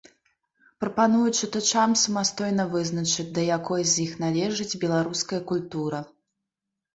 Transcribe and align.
Прапаную 0.83 1.25
чытачам 1.39 1.93
самастойна 2.03 2.65
вызначыць, 2.71 3.27
да 3.37 3.41
якой 3.57 3.81
з 3.93 4.01
іх 4.05 4.17
належыць 4.25 4.79
беларуская 4.87 5.41
культура. 5.53 5.99